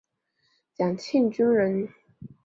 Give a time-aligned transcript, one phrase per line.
[0.73, 1.89] 蒋庆均人。